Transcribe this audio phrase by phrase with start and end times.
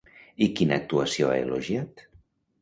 [0.45, 2.03] I quina actuació ha elogiat?